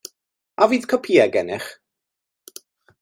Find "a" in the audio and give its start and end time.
0.61-0.67